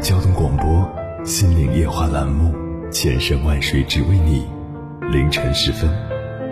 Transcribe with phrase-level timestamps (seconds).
[0.00, 0.66] 交通广播
[1.24, 2.54] 《心灵夜话》栏目，
[2.90, 4.46] 千山万水只为你。
[5.10, 5.90] 凌晨时分，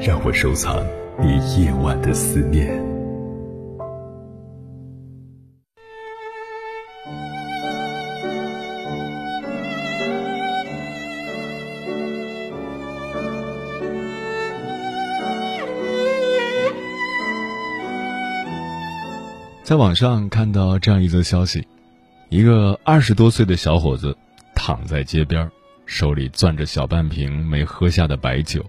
[0.01, 0.85] 让我收藏
[1.21, 2.67] 你夜晚的思念。
[19.63, 21.67] 在网上看到这样一则消息：
[22.29, 24.17] 一个二十多岁的小伙子
[24.55, 25.51] 躺在街边，
[25.87, 28.65] 手里攥着小半瓶没喝下的白酒。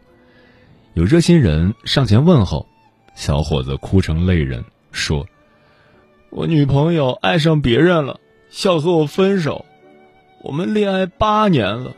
[0.93, 2.67] 有热心人上前问候，
[3.15, 5.25] 小伙子哭成泪人，说
[6.29, 8.19] ：“我女朋友爱上别人了，
[8.63, 9.65] 要和我分手。
[10.43, 11.93] 我们恋爱八年了，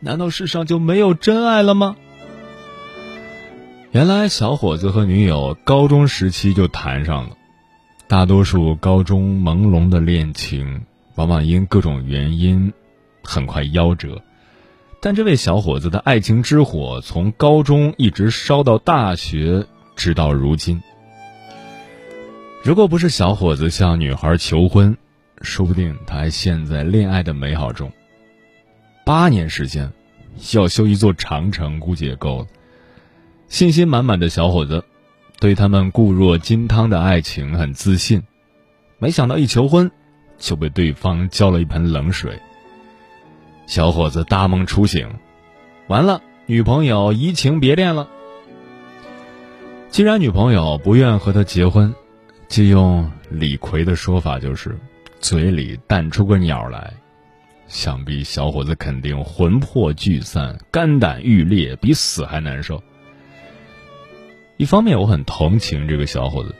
[0.00, 1.96] 难道世上就没有真爱了吗？”
[3.92, 7.36] 原来，小伙子和女友高中时期就谈上了。
[8.06, 10.82] 大多数高中朦胧的恋情，
[11.20, 12.72] 往往因各种原因
[13.22, 14.22] 很快夭折。
[15.02, 20.80] 但这位小伙子的爱情之火，从高中一直烧到大学，直到如今。
[22.62, 24.96] 如果不是小伙子向女孩求婚，
[25.42, 27.92] 说不定他还陷在恋爱的美好中。
[29.04, 29.92] 八年时间，
[30.54, 32.46] 要修一座长城，估计也够了。
[33.46, 34.82] 信心满满的小伙子。
[35.38, 38.22] 对他们固若金汤的爱情很自信，
[38.98, 39.90] 没想到一求婚，
[40.40, 42.36] 就被对方浇了一盆冷水。
[43.66, 45.08] 小伙子大梦初醒，
[45.86, 48.08] 完了，女朋友移情别恋了。
[49.90, 51.94] 既然女朋友不愿和他结婚，
[52.48, 54.76] 借用李逵的说法，就是
[55.20, 56.92] 嘴里淡出个鸟来。
[57.68, 62.82] 想必小伙子肯定魂魄聚散，肝胆欲裂，比死还难受。
[64.56, 66.52] 一方面我很同情这个小伙子，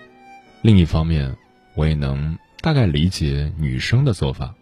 [0.63, 1.37] 另一方面
[1.75, 4.55] 我也能大概理解女生的做法。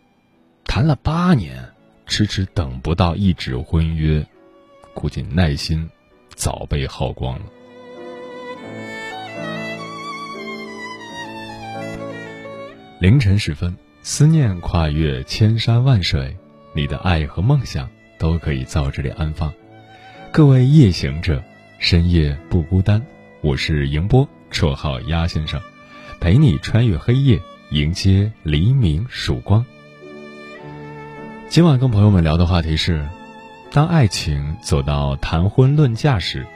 [0.64, 1.72] 谈了八年，
[2.06, 4.24] 迟迟等不到一纸婚约，
[4.94, 5.88] 估计耐心
[6.34, 7.44] 早被耗光了。
[13.00, 16.36] 凌晨时分，思念跨越千山万水，
[16.72, 17.88] 你的爱和梦想
[18.18, 19.52] 都可以在这里安放。
[20.30, 21.42] 各位夜行者，
[21.80, 23.04] 深夜不孤单。
[23.40, 25.60] 我是迎波，绰号鸭先生，
[26.20, 27.40] 陪你穿越黑夜，
[27.70, 29.62] 迎接黎明曙光。
[31.50, 33.06] 今晚跟朋友们聊的话题是：
[33.70, 36.46] 当爱情走到谈婚论嫁时。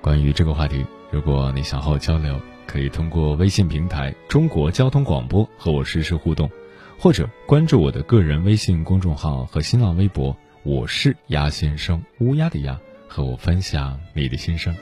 [0.00, 6.50] 关于这个话题，如果你想和我交流，可以通过微信平台“中国交通广播”和我实时互动，
[6.98, 12.76] 或者关注我的个人微信公众号和新浪微博“我是鸭先生”，乌鸦的鸭，
[13.06, 14.74] 和我分享你的心声。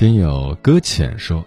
[0.00, 1.44] 听友搁浅说：“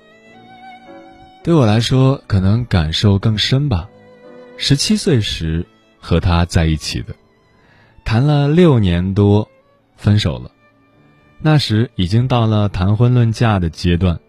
[1.43, 3.89] 对我来说，可能感受更深吧。
[4.57, 5.65] 十七岁时
[5.99, 7.15] 和他在一起的，
[8.05, 9.49] 谈了六年多，
[9.97, 10.51] 分手了。
[11.39, 14.19] 那时已经到了谈婚论嫁的阶段，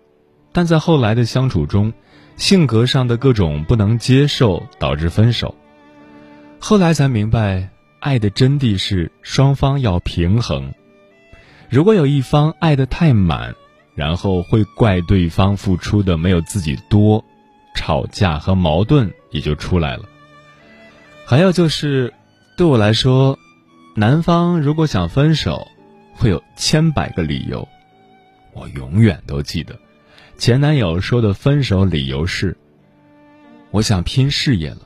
[0.53, 1.93] 但在后来的相处中，
[2.39, 5.55] 性格上的各种不能接受导致分手。
[6.59, 7.69] 后来才明白，
[8.01, 10.73] 爱的真谛是双方要平衡。
[11.69, 13.55] 如果有一方爱的太满。”
[13.95, 17.25] 然后会怪对方付出的没有自己多，
[17.75, 20.05] 吵架和矛盾也就出来了。
[21.25, 22.13] 还有就是，
[22.57, 23.39] 对我来说，
[23.95, 25.69] 男方如果想分手，
[26.15, 27.67] 会有千百个理由。
[28.53, 29.79] 我永远都记得，
[30.39, 32.57] 前男友说的分手理由是：
[33.71, 34.79] 我想拼事业了，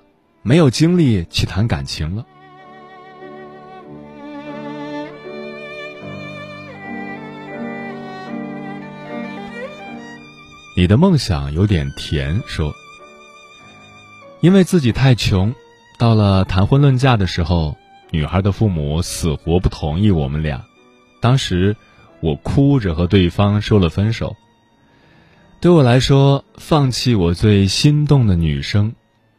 [0.42, 2.24] 没有精力去谈感情了。
[10.78, 12.72] 你的梦想有点甜，说，
[14.40, 15.52] 因为自己太穷，
[15.98, 17.76] 到了谈婚论嫁的时候，
[18.12, 20.64] 女孩的父母死活不同意我们俩。
[21.20, 21.76] 当时
[22.20, 24.36] 我哭着和对方说了分手。
[25.58, 28.94] 对我来说，放弃我最心动的女生，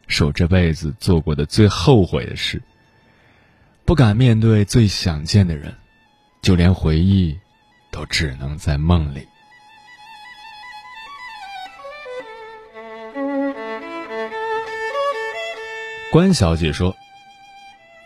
[0.08, 2.60] 是我这辈子做过的最后悔的事。
[3.86, 5.74] 不敢面对最想见的人，
[6.42, 7.38] 就连回忆，
[7.90, 9.26] 都只能在梦里。
[16.12, 16.96] 关小姐说：“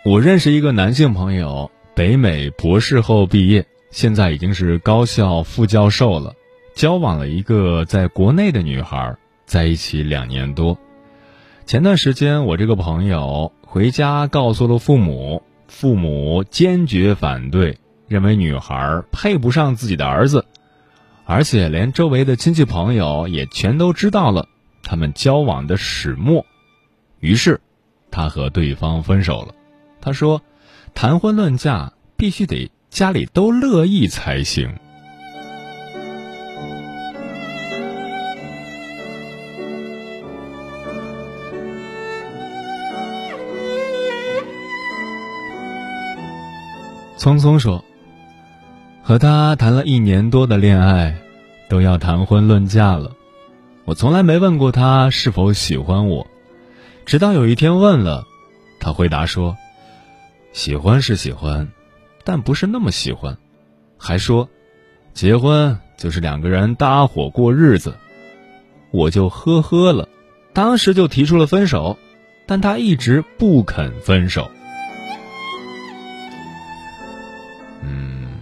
[0.04, 6.34] 我认识一个男性朋友，北美博士后毕业，现在已经是高校副教授了，
[6.74, 9.16] 交往了一个在国内的女孩，
[9.46, 10.78] 在一起两年多。
[11.64, 20.44] 前段时间，我这个朋友回家告诉了父母，父母坚决反对，认为女孩配不上自己的儿子，
[21.24, 24.46] 而且连周围的亲戚朋友也全都知道了
[24.82, 26.44] 他们交往的始末，
[27.20, 27.62] 于是。”
[28.14, 29.52] 他和对方分手了，
[30.00, 30.40] 他说
[30.94, 34.72] ：“谈婚论嫁必须得家里都乐意才行。”
[47.18, 47.84] 匆匆说
[49.02, 51.16] ：“和他谈了一年多的恋爱，
[51.68, 53.10] 都要谈婚论嫁了，
[53.84, 56.24] 我从来没问过他是否喜欢我。”
[57.06, 58.26] 直到有一天问了，
[58.80, 59.56] 他回答说
[60.52, 61.68] ：“喜欢是喜欢，
[62.24, 63.36] 但不是那么喜欢。”
[63.98, 64.48] 还说
[65.12, 67.94] ：“结婚就是两个人搭伙过日子。”
[68.90, 70.08] 我就呵呵了，
[70.52, 71.98] 当时就提出了分手，
[72.46, 74.50] 但他一直不肯分手。
[77.82, 78.38] 嗯，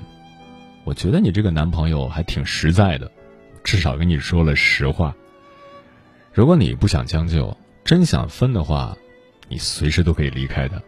[0.85, 3.11] 我觉得你这个男朋友还挺实在的，
[3.65, 5.15] 至少跟你说了实话。
[6.33, 7.57] 如果你不想将就。
[7.93, 8.97] 真想分的话，
[9.51, 10.83] 你随时都可以离开的，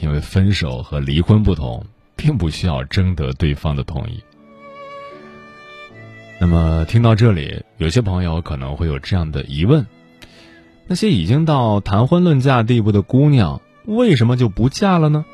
[0.00, 1.86] 因为分手和离婚不同，
[2.16, 4.20] 并不需要征得对方的同意。
[6.40, 9.86] 那么听到这里，有些朋友可能会有这样的疑问：
[10.88, 15.24] 那些已经到谈婚论嫁地步的姑娘，为什么就不嫁了呢？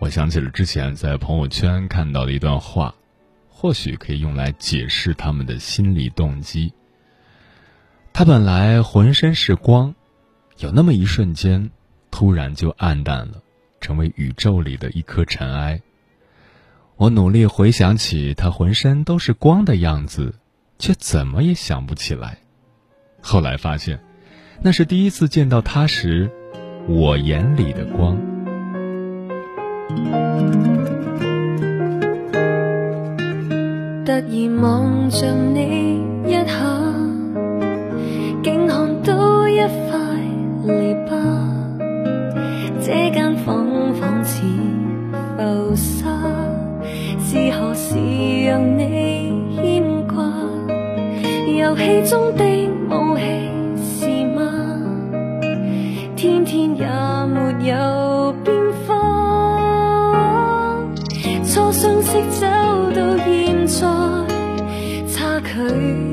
[0.00, 2.92] 我想起了之前在朋友圈看到的一段话，
[3.48, 6.72] 或许可以用来解释他们的心理动机。
[8.12, 9.94] 他本来浑身是光，
[10.58, 11.70] 有那么一瞬间，
[12.10, 13.42] 突然就暗淡了，
[13.80, 15.80] 成为宇宙里的一颗尘埃。
[16.96, 20.34] 我努力回想起他浑身都是光的样子，
[20.78, 22.38] 却怎么也想不起来。
[23.22, 23.98] 后来发现，
[24.60, 26.30] 那是第一次见到他时，
[26.86, 28.18] 我眼里的光。
[34.04, 36.79] 突然望着你一下。
[47.70, 47.94] 何时
[48.46, 50.24] 让你牵挂？
[51.46, 52.44] 游戏中的
[52.90, 53.22] 武器
[54.00, 54.42] 是吗？
[56.16, 56.84] 天天也
[57.32, 58.52] 没有变
[58.88, 60.82] 化，
[61.44, 62.46] 初相识走
[62.92, 63.86] 到现在，
[65.06, 65.48] 差距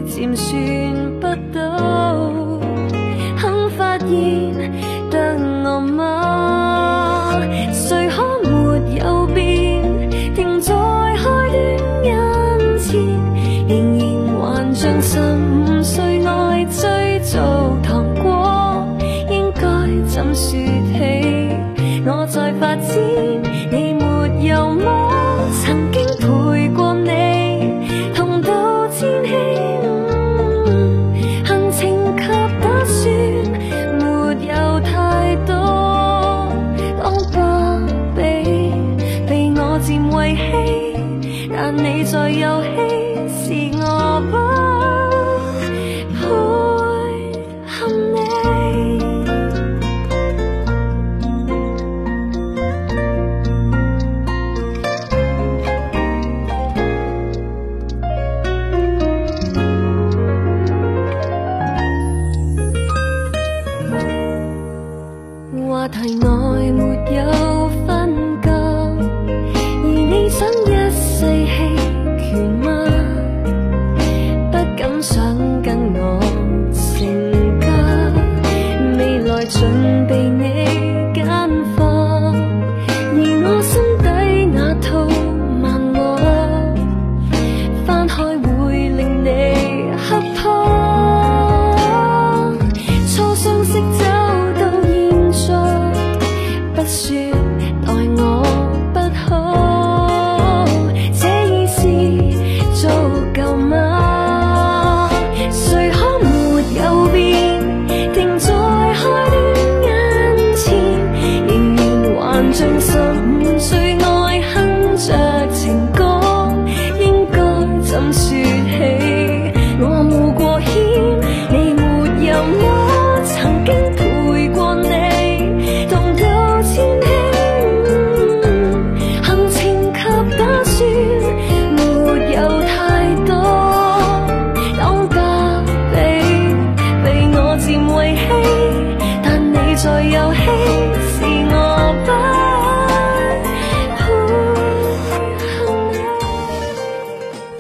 [0.06, 0.56] 渐算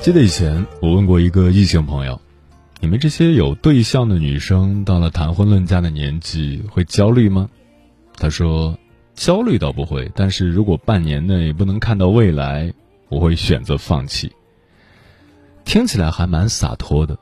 [0.07, 2.21] 记得以前我问过一个异性朋友
[2.79, 7.49] ：“你们这些有对象的女生，到了谈婚论嫁的年纪，会焦虑吗？”
[8.15, 8.79] 他说
[9.15, 12.73] ：“焦虑倒不会，但是如果半年内不能看到未来，
[13.09, 14.31] 我会选择放弃。”
[15.65, 17.19] 听起来还蛮洒脱的，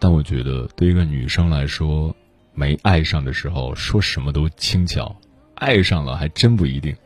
[0.00, 2.16] 但我觉得对一个女生来说，
[2.52, 5.14] 没爱上的时候说什么都轻巧，
[5.54, 6.96] 爱上了还真不一定。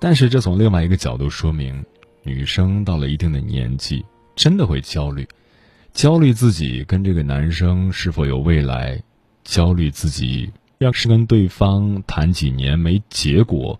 [0.00, 1.84] 但是这从另外一个角度说明，
[2.22, 4.02] 女生到了一定的年纪。
[4.34, 5.28] 真的会焦虑，
[5.92, 9.02] 焦虑自己跟这个男生是否有未来，
[9.44, 13.78] 焦虑自己要是跟对方谈几年没结果，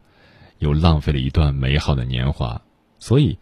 [0.58, 2.60] 又浪费了一段美好的年华。
[2.98, 3.38] 所以，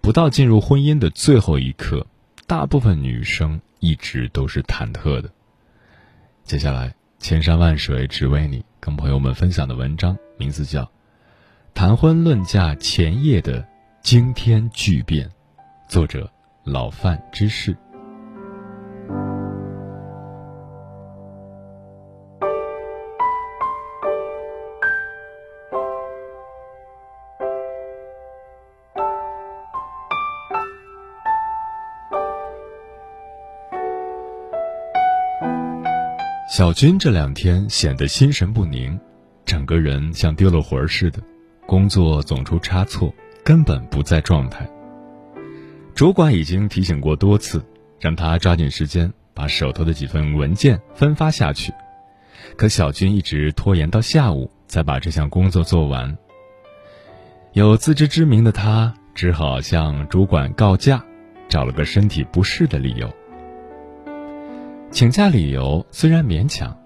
[0.00, 2.06] 不到进入婚姻的最后一刻，
[2.46, 5.30] 大部分女生一直都是忐忑的。
[6.44, 10.82] 接下来，千山万水只为你，跟朋友们分享的文章名字叫
[11.74, 13.66] 《谈婚论嫁前夜的
[14.02, 15.28] 惊天巨变》，
[15.88, 16.30] 作者。
[16.64, 17.76] 老范之事。
[36.48, 39.00] 小军这两天显得心神不宁，
[39.44, 41.20] 整个人像丢了魂似的，
[41.66, 44.68] 工作总出差错，根本不在状态。
[45.94, 47.62] 主管已经提醒过多次，
[48.00, 51.72] 让他抓紧时间把手头的几份文件分发下去，
[52.56, 56.16] 可小军一直拖延到下午才把这项工作做完。
[57.52, 61.04] 有自知之明的他只好向主管告假，
[61.48, 63.08] 找了个身体不适的理由。
[64.90, 66.76] 请假理由虽然勉强，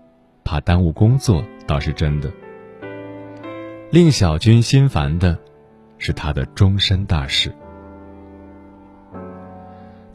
[0.45, 2.31] 怕耽误工作倒是真的。
[3.91, 5.39] 令小军心烦的，
[5.99, 7.55] 是他的终身大事。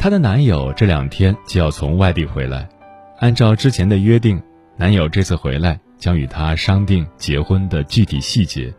[0.01, 2.67] 她的男友这两天就要从外地回来，
[3.19, 4.41] 按照之前的约定，
[4.75, 8.73] 男友这次回来将与她商定结婚的具体细节。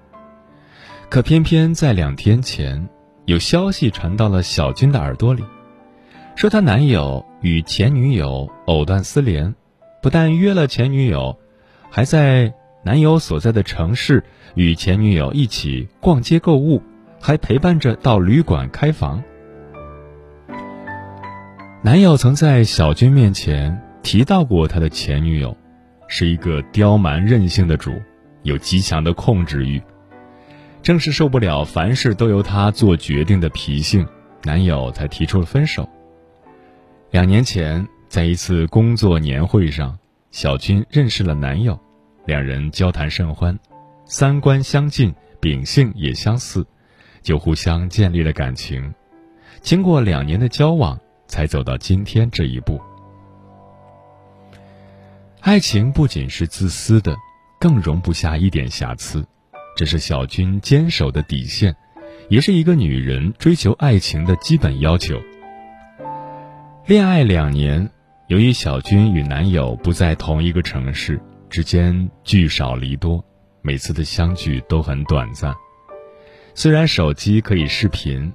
[1.09, 2.89] 可偏偏在两天前，
[3.27, 5.45] 有消息传到了小军的耳朵里，
[6.35, 9.55] 说她男友与前女友藕断丝连，
[10.03, 11.39] 不但约了前女友，
[11.89, 12.53] 还在
[12.83, 14.25] 男友所在的城市
[14.57, 16.83] 与前女友一起逛街购物，
[17.21, 19.23] 还陪伴着到旅馆开房。
[21.85, 25.57] 男友曾在小军面前提到过他的前女友，
[26.07, 28.01] 是一个刁蛮任性的主，
[28.45, 29.83] 有极强的控制欲。
[30.81, 34.07] 正是受不了凡事都由他做决定的脾性，
[34.45, 35.89] 男友才提出了分手。
[37.11, 39.99] 两年前，在一次工作年会上，
[40.31, 41.77] 小军认识了男友，
[42.27, 43.59] 两人交谈甚欢，
[44.05, 46.65] 三观相近，秉性也相似，
[47.23, 48.95] 就互相建立了感情。
[49.63, 50.97] 经过两年的交往。
[51.33, 52.79] 才走到今天这一步。
[55.41, 57.17] 爱情不仅是自私的，
[57.59, 59.27] 更容不下一点瑕疵，
[59.75, 61.75] 这是小军坚守的底线，
[62.29, 65.19] 也是一个女人追求爱情的基本要求。
[66.85, 67.89] 恋爱两年，
[68.27, 73.25] 由于小军与男友不在同一个城市，之间聚少离多，
[73.63, 75.55] 每次的相聚都很短暂。
[76.55, 78.31] 虽然手机可以视频。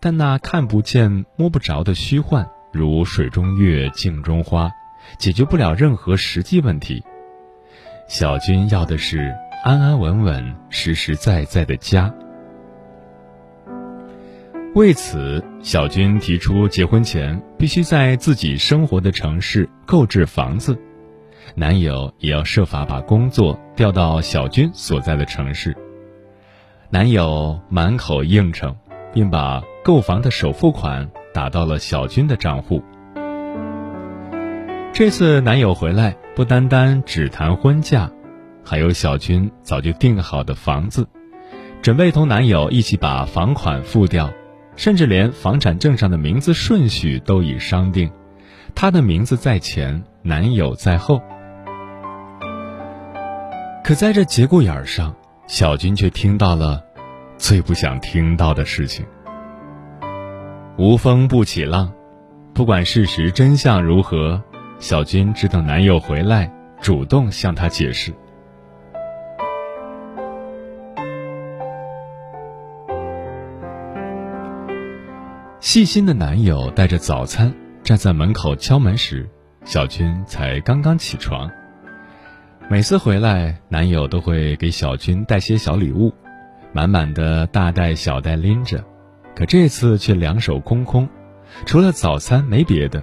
[0.00, 4.70] 但那看不见、摸不着的虚幻，如水中月、镜中花，
[5.18, 7.02] 解决不了任何实际问题。
[8.06, 12.14] 小军要的是安安稳稳、实实在在的家。
[14.76, 20.78] 为此，小军提出结婚前必须在自己生活的城市购置房子，
[21.56, 25.76] 男友也要设法把工作调到小军所在的城市。
[26.88, 28.76] 男友满口应承，
[29.12, 29.60] 并把。
[29.88, 32.84] 购房的首付款打到了小军的账户。
[34.92, 38.10] 这次男友回来，不单单只谈婚嫁，
[38.62, 41.08] 还有小军早就订好的房子，
[41.80, 44.30] 准备同男友一起把房款付掉，
[44.76, 48.10] 甚至连房产证上的名字顺序都已商定，
[48.74, 51.18] 他的名字在前，男友在后。
[53.82, 55.16] 可在这节骨眼上，
[55.46, 56.84] 小军却听到了
[57.38, 59.06] 最不想听到的事情。
[60.78, 61.92] 无风不起浪，
[62.54, 64.40] 不管事实真相如何，
[64.78, 66.48] 小军只等男友回来，
[66.80, 68.14] 主动向她解释。
[75.58, 79.28] 细心的男友带着早餐站在门口敲门时，
[79.64, 81.50] 小军才刚刚起床。
[82.70, 86.14] 每次回来，男友都会给小军带些小礼物，
[86.72, 88.84] 满满的大袋小袋拎着，
[89.38, 91.08] 可这次却两手空空，
[91.64, 93.00] 除了早餐没别的。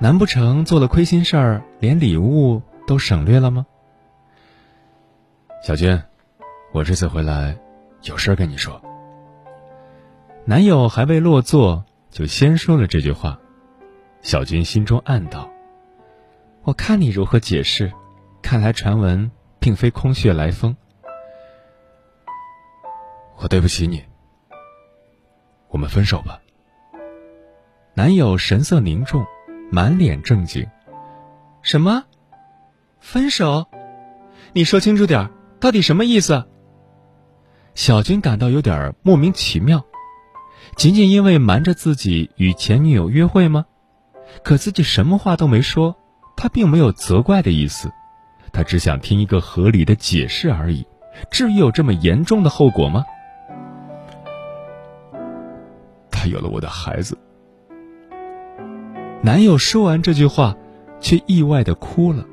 [0.00, 3.64] 难不成做了亏心事儿，连礼物都省略了吗？
[5.62, 6.02] 小军，
[6.72, 7.56] 我这次回来
[8.02, 8.82] 有事儿跟你说。
[10.44, 13.38] 男友还未落座，就先说了这句话。
[14.22, 15.48] 小军心中暗道
[16.66, 17.92] ：“我看你如何解释。”
[18.42, 19.30] 看来传闻
[19.60, 20.76] 并非空穴来风。
[23.36, 24.02] 我对不起你，
[25.70, 26.40] 我们分手吧。
[27.94, 29.24] 男友神色凝重，
[29.70, 30.66] 满脸正经。
[31.62, 32.04] 什么？
[33.00, 33.66] 分手？
[34.52, 36.44] 你说清楚点到底什么意思？
[37.74, 39.84] 小军感到有点莫名其妙，
[40.76, 43.66] 仅仅因为瞒着自己与前女友约会吗？
[44.42, 45.96] 可自己什么话都没说，
[46.36, 47.90] 他并没有责怪的意思。
[48.52, 50.86] 他只想听一个合理的解释而已，
[51.30, 53.04] 至于有这么严重的后果吗？
[56.18, 57.16] 他有了我的孩子。
[59.22, 60.56] 男友说完这句话，
[60.98, 62.26] 却意外的哭了。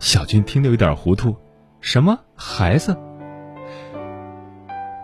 [0.00, 1.36] 小军听得有点糊涂，
[1.80, 2.96] 什么孩子？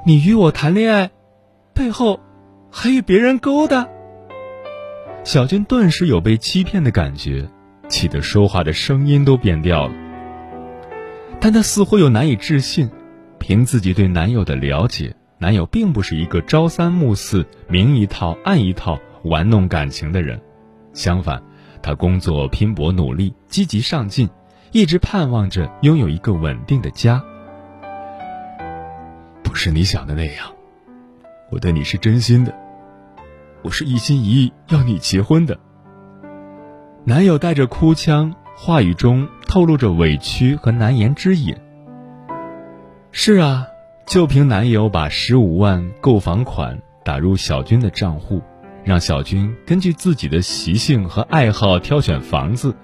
[0.05, 1.11] 你与我谈恋爱，
[1.73, 2.19] 背后
[2.73, 3.87] 还与别人勾搭？
[5.23, 7.49] 小军顿时有被欺骗的感觉。
[7.89, 9.95] 气得说话的声音都变调了，
[11.41, 12.91] 但他似乎又难以置信。
[13.39, 20.39] 凭自己对男友的了解，男友并不是一个朝三暮四、明一套暗一套玩弄感情的人。
[20.93, 21.43] 相反，
[21.81, 24.29] 他工作拼搏努力，积极上进，
[24.71, 27.25] 一直盼望着拥有一个稳定的家。
[29.43, 30.53] 不是你想的那样，
[31.51, 32.55] 我对你是真心的，
[33.63, 35.59] 我是一心一意要你结婚的。
[37.05, 41.57] 男友带着哭腔，话语中透露着委屈和难言之隐。
[43.11, 43.67] 是啊，
[44.11, 48.43] 就凭男友把十五万购房款打入小军的账户，
[48.83, 52.75] 让小军根据自己的习性和爱好挑选房子，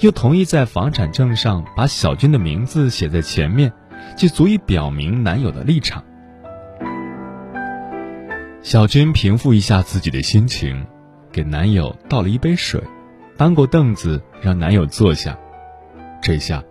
[0.00, 3.70] 又同意在房产证上把小军的名字写在前面，
[4.16, 6.02] 就足以表明男友的立场。
[8.62, 10.86] 小军平复一下自己的心情，
[11.30, 12.82] 给男友倒了一杯水。
[13.36, 15.38] 搬过凳子，让男友坐下。
[16.22, 16.64] 这下，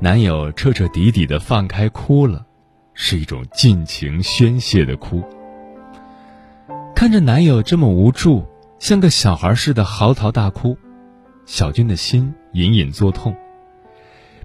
[0.00, 2.46] 男友彻彻底底的放开哭了，
[2.94, 5.22] 是一种尽情宣泄的哭。
[6.96, 8.46] 看着男友这么无助，
[8.78, 10.78] 像个小孩似的嚎啕大哭，
[11.44, 13.36] 小军的心隐隐作痛。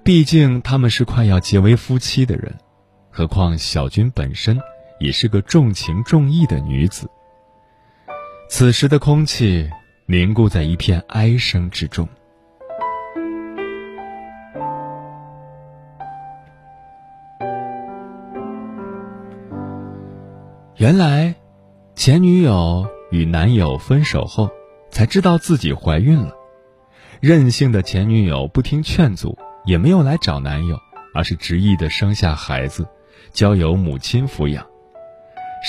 [0.03, 2.55] 毕竟他们是快要结为夫妻的人，
[3.09, 4.59] 何况小军本身
[4.99, 7.09] 也是个重情重义的女子。
[8.49, 9.69] 此时的空气。
[10.11, 12.09] 凝固在一片哀声之中。
[20.79, 21.35] 原来，
[21.93, 24.49] 前女友与男友分手后，
[24.89, 26.33] 才知道自己怀孕了。
[27.19, 30.79] 任性的前女友不听劝阻，也没有来找男友，
[31.13, 32.87] 而是执意的生下孩子，
[33.33, 34.65] 交由母亲抚养。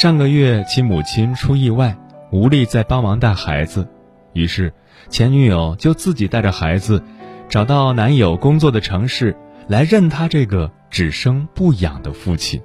[0.00, 1.98] 上个月，其母亲出意外，
[2.30, 3.88] 无力再帮忙带孩子。
[4.32, 4.72] 于是，
[5.08, 7.02] 前女友就自己带着孩子，
[7.48, 12.62] 找到男友工作的城市，来认他这个只生不养的父亲。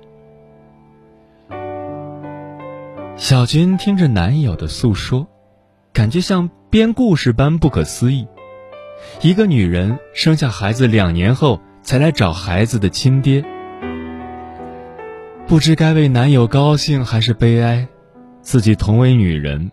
[3.18, 5.26] 小军听着男友的诉说，
[5.94, 8.28] 感觉像编故事般不可思议。
[9.22, 13.46] 一个女人生下孩子两年后才来找孩子的亲爹，
[15.48, 17.88] 不知该为男友高兴还是悲哀。
[18.42, 19.72] 自己同为女人。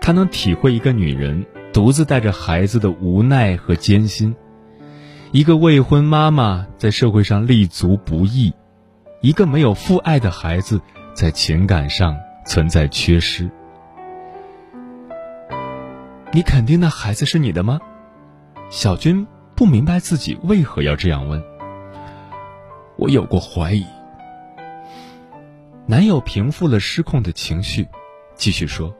[0.00, 4.36] 她能体会一个女人独自带着孩子的无奈和艰辛，
[5.32, 8.52] 一个未婚妈妈在社会上立足不易，
[9.20, 10.80] 一个没有父爱的孩子
[11.12, 13.50] 在情感上存在缺失。
[16.32, 17.78] 你肯定那孩子是你的吗？
[18.70, 21.40] 小军不明白自己为何要这样问。
[22.96, 23.86] 我有过怀疑。
[25.86, 27.86] 男友平复了失控的情绪，
[28.34, 28.92] 继续说。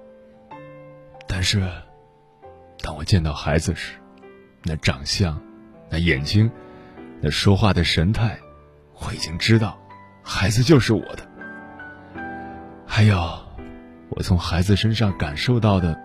[1.26, 1.66] 但是，
[2.82, 3.94] 当我见到孩子时，
[4.62, 5.40] 那长相、
[5.90, 6.50] 那眼睛、
[7.20, 8.38] 那说话的神态，
[9.00, 9.78] 我已经知道，
[10.22, 11.33] 孩子就是我的。
[12.86, 13.16] 还有，
[14.10, 15.98] 我从孩子身上感受到的，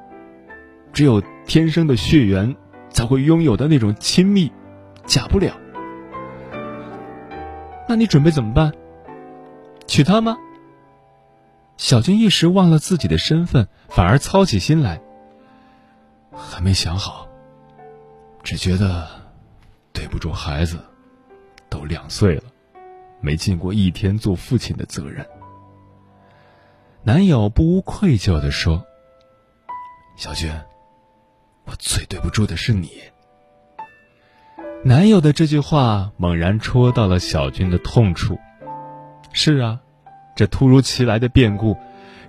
[0.93, 2.55] 只有天生的血缘
[2.89, 4.51] 才会拥有的那种亲密，
[5.05, 5.55] 假不了。
[7.87, 8.71] 那你准备怎么办？
[9.87, 10.37] 娶她吗？
[11.77, 15.01] 小军一时忘了自己的身份，反而操起心来。
[16.31, 17.27] 还没想好，
[18.43, 19.07] 只觉得
[19.93, 20.77] 对不住孩子，
[21.69, 22.43] 都两岁了，
[23.21, 25.25] 没尽过一天做父亲的责任。
[27.09, 28.85] 男友不无愧疚的说
[30.15, 30.53] ：“小军，
[31.65, 32.91] 我最对不住的是你。”
[34.85, 38.37] 男友的这句话猛然戳到了小军的痛处。
[39.33, 39.79] 是啊，
[40.35, 41.75] 这突如其来的变故，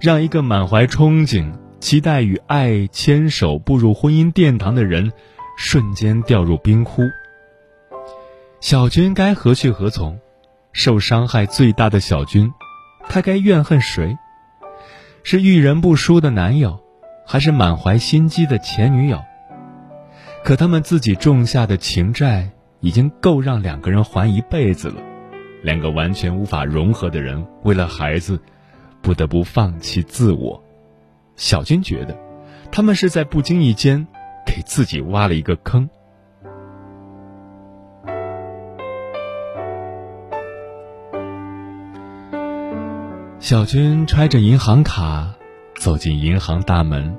[0.01, 5.13] 让一个满怀憧憬、期待与爱牵手步入婚姻殿堂的人，
[5.59, 7.03] 瞬间掉入冰窟。
[8.61, 10.19] 小军该何去何从？
[10.73, 12.51] 受伤害最大的小军，
[13.11, 14.17] 他该怨恨谁？
[15.23, 16.81] 是遇人不淑的男友，
[17.27, 19.23] 还是满怀心机的前女友？
[20.43, 25.03] 可他们自己种下的情债，已经够让两个人还一辈子了。
[25.63, 28.41] 两个完全无法融合的人，为了孩子，
[29.03, 30.63] 不得不放弃自我。
[31.37, 32.17] 小军觉得，
[32.73, 34.07] 他们是在不经意间，
[34.47, 35.89] 给自己挖了一个坑。
[43.51, 45.29] 小军揣着银行卡，
[45.75, 47.19] 走进银行大门，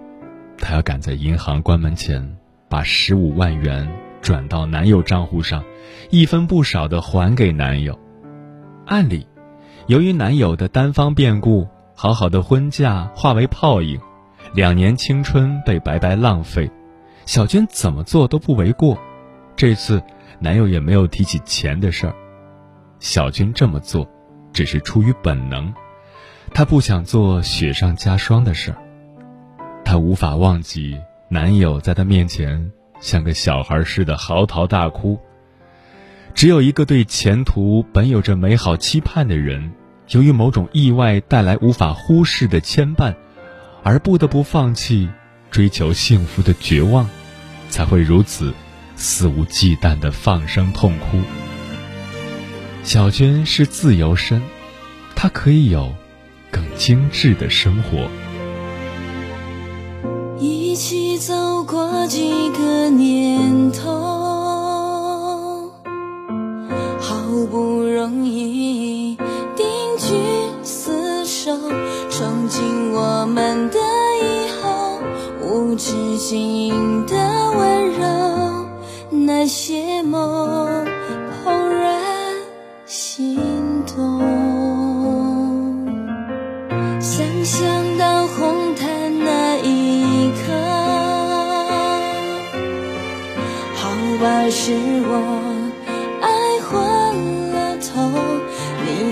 [0.58, 2.38] 他要赶在银行关门前。
[2.70, 3.86] 把十五万元
[4.22, 5.62] 转到男友账户上，
[6.10, 8.00] 一分不少的还给男友。
[8.86, 9.28] 按理，
[9.88, 11.68] 由于男友的单方变故，
[11.98, 14.00] 好好的婚嫁化为泡影，
[14.54, 16.72] 两年青春被白白浪费，
[17.26, 18.98] 小军怎么做都不为过。
[19.58, 20.02] 这次，
[20.40, 22.16] 男友也没有提起钱的事儿。
[23.00, 24.10] 小军这么做，
[24.54, 25.74] 只是出于本能，
[26.54, 28.78] 她不想做雪上加霜的事儿，
[29.84, 30.98] 她无法忘记。
[31.30, 35.18] 男友在她面前像个小孩似的嚎啕大哭。
[36.34, 39.72] 只有一个对前途本有着美好期盼的人，
[40.10, 43.16] 由于某种意外带来无法忽视的牵绊，
[43.82, 45.10] 而不得不放弃
[45.50, 47.10] 追求幸福的绝望，
[47.70, 48.54] 才会如此
[48.96, 51.18] 肆无忌惮的放声痛哭。
[52.84, 54.42] 小娟是自由身，
[55.16, 55.94] 她可以有
[56.52, 58.10] 更精致的生活。
[60.38, 65.72] 一起走过几个年头，
[67.00, 67.16] 好
[67.50, 69.16] 不容易
[69.56, 69.66] 定
[69.98, 70.14] 居
[70.64, 71.54] 厮守，
[72.10, 73.80] 憧憬我们的
[74.20, 75.00] 以后，
[75.44, 77.16] 无止境的
[77.56, 78.66] 温柔，
[79.12, 80.88] 那些梦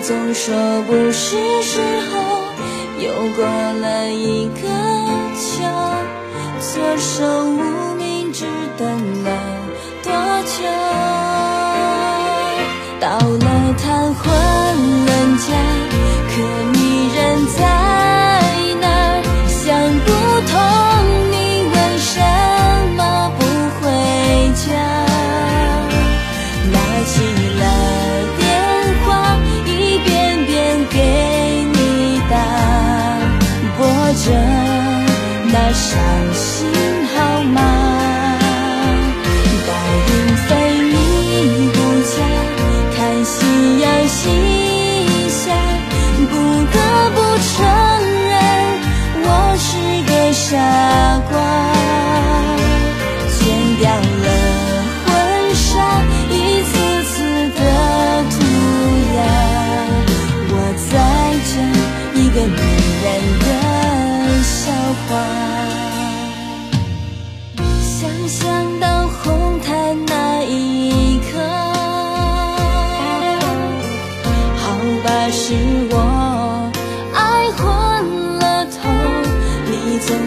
[0.09, 2.17] 总说不是时候，
[2.99, 4.61] 又过了一个
[5.37, 5.61] 秋，
[6.59, 7.88] 措手无
[35.73, 36.28] 想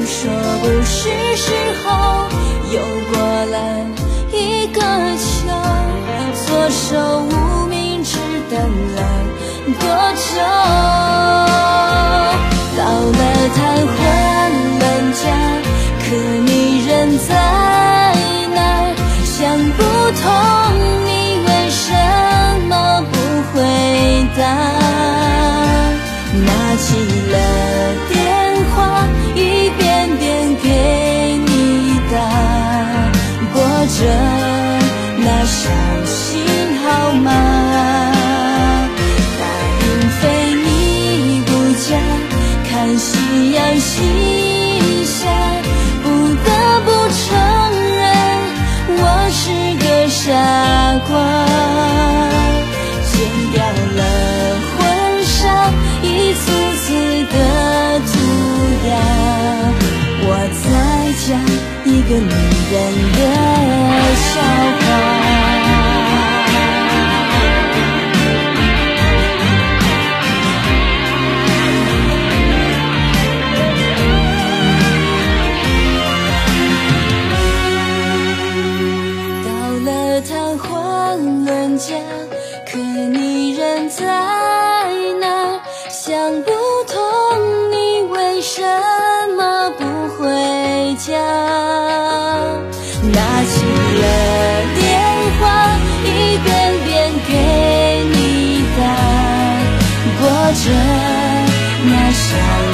[0.04, 0.30] 说
[0.62, 1.52] 不是时
[1.84, 2.26] 候，
[2.72, 2.80] 又
[3.12, 3.56] 过了
[4.32, 4.80] 一个
[5.16, 5.48] 秋，
[6.46, 8.18] 左手无名指
[8.50, 8.60] 等
[8.94, 9.00] 了
[9.80, 9.84] 多
[10.14, 10.91] 久？
[64.34, 64.81] 笑。
[100.54, 100.70] 着
[101.84, 102.71] 那小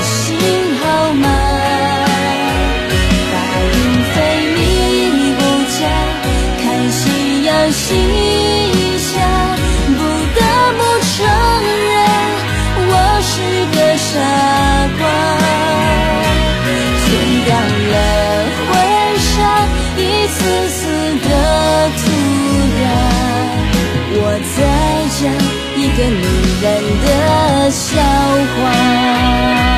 [25.99, 26.23] 个女
[26.63, 29.78] 人的笑话。